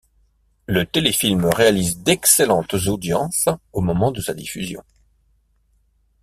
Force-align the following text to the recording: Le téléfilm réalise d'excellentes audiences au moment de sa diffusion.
Le 0.65 0.87
téléfilm 0.87 1.45
réalise 1.45 1.99
d'excellentes 1.99 2.73
audiences 2.87 3.49
au 3.71 3.81
moment 3.81 4.11
de 4.11 4.19
sa 4.19 4.33
diffusion. 4.33 4.81